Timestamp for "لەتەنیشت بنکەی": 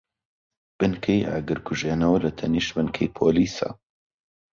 2.25-3.13